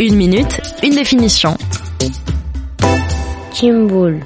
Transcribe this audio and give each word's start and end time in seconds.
Une 0.00 0.16
minute, 0.16 0.60
une 0.82 0.94
définition. 0.94 1.56
Chimboul. 3.52 4.20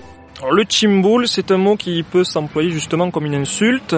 le 0.51 0.65
chimboul, 0.69 1.27
c'est 1.29 1.51
un 1.51 1.57
mot 1.57 1.77
qui 1.77 2.03
peut 2.03 2.25
s'employer 2.25 2.71
justement 2.71 3.11
comme 3.11 3.27
une 3.27 3.35
insulte. 3.35 3.97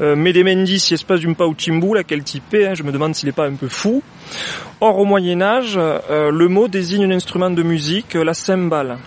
Euh, 0.00 0.16
Medemendi, 0.16 0.78
si 0.78 0.94
espace 0.94 1.20
d'un 1.20 1.32
pas 1.34 1.46
ou 1.46 1.54
chimboul, 1.56 1.98
à 1.98 2.04
quel 2.04 2.22
type 2.22 2.54
hein, 2.54 2.74
Je 2.74 2.82
me 2.82 2.92
demande 2.92 3.14
s'il 3.14 3.26
n'est 3.28 3.32
pas 3.32 3.46
un 3.46 3.54
peu 3.54 3.68
fou. 3.68 4.02
Or, 4.80 4.98
au 4.98 5.04
Moyen 5.04 5.40
Âge, 5.40 5.76
euh, 5.78 6.30
le 6.30 6.48
mot 6.48 6.68
désigne 6.68 7.04
un 7.04 7.14
instrument 7.14 7.50
de 7.50 7.62
musique, 7.62 8.14
la 8.14 8.34
cymbale. 8.34 8.98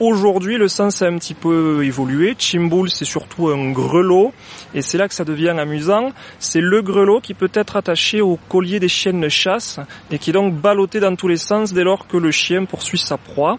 Aujourd'hui, 0.00 0.58
le 0.58 0.68
sens 0.68 1.02
a 1.02 1.06
un 1.06 1.18
petit 1.18 1.34
peu 1.34 1.84
évolué. 1.84 2.36
Chimboul, 2.38 2.88
c'est 2.88 3.04
surtout 3.04 3.48
un 3.48 3.72
grelot, 3.72 4.32
et 4.72 4.80
c'est 4.80 4.96
là 4.96 5.08
que 5.08 5.14
ça 5.14 5.24
devient 5.24 5.56
amusant. 5.58 6.12
C'est 6.38 6.60
le 6.60 6.82
grelot 6.82 7.20
qui 7.20 7.34
peut 7.34 7.50
être 7.52 7.74
attaché 7.74 8.20
au 8.20 8.38
collier 8.48 8.78
des 8.78 8.86
chiennes 8.86 9.20
de 9.20 9.28
chasse, 9.28 9.80
et 10.12 10.18
qui 10.18 10.30
est 10.30 10.32
donc 10.32 10.54
ballotté 10.54 11.00
dans 11.00 11.16
tous 11.16 11.26
les 11.26 11.36
sens 11.36 11.72
dès 11.72 11.82
lors 11.82 12.06
que 12.06 12.16
le 12.16 12.30
chien 12.30 12.64
poursuit 12.64 12.98
sa 12.98 13.16
proie. 13.16 13.58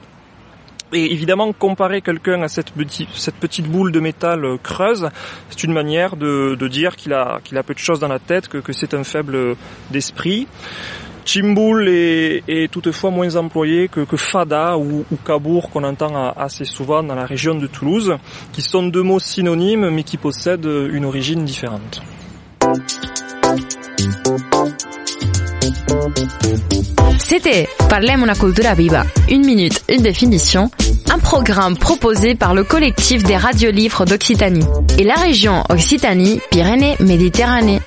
Et 0.94 1.12
évidemment, 1.12 1.52
comparer 1.52 2.02
quelqu'un 2.02 2.42
à 2.42 2.48
cette, 2.48 2.72
petite 2.72 3.68
boule 3.68 3.92
de 3.92 4.00
métal 4.00 4.46
euh, 4.46 4.58
creuse, 4.58 5.10
c'est 5.50 5.64
une 5.66 5.74
manière 5.74 6.16
de, 6.16 6.56
dire 6.68 6.96
qu'il 6.96 7.14
a, 7.14 7.42
peu 7.66 7.74
de 7.74 7.80
choses 7.80 8.00
dans 8.00 8.08
la 8.08 8.18
tête, 8.18 8.48
que, 8.48 8.60
que 8.60 8.72
c'est 8.72 8.94
un 8.94 9.04
faible 9.04 9.58
d'esprit. 9.92 10.48
Chimboul 11.32 11.88
est, 11.90 12.72
toutefois 12.72 13.12
moins 13.12 13.36
employé 13.36 13.88
que, 13.88 14.04
Fada 14.18 14.80
ou, 14.80 15.06
ou 15.12 15.16
Kabour 15.24 15.70
qu'on 15.70 15.84
entend 15.84 16.34
assez 16.36 16.66
souvent 16.66 17.04
dans 17.04 17.14
la 17.14 17.26
région 17.26 17.54
de 17.54 17.68
Toulouse, 17.68 18.16
qui 18.52 18.64
sont 18.64 18.88
deux 18.88 19.04
mots 19.04 19.20
synonymes 19.20 19.92
mais 19.92 20.02
qui 20.02 20.18
possèdent 20.18 20.66
une 20.66 21.06
origine 21.06 21.46
différente. 21.46 22.02
C'était 27.20 27.70
Parlem 27.88 28.24
una 28.24 28.34
cultura 28.34 28.74
viva, 28.74 29.06
une 29.30 29.46
minute, 29.46 29.84
une 29.88 30.02
définition, 30.02 30.72
un 31.12 31.20
programme 31.20 31.78
proposé 31.78 32.34
par 32.34 32.56
le 32.56 32.64
collectif 32.64 33.22
des 33.22 33.38
radiolivres 33.38 34.06
d'Occitanie 34.06 34.66
et 34.98 35.04
la 35.04 35.14
région 35.14 35.64
Occitanie-Pyrénées-Méditerranée. 35.70 37.82